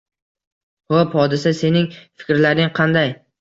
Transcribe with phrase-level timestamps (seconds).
[0.93, 1.85] Ho‘p, Hodisa, sening
[2.23, 3.15] fikrlaring qanday?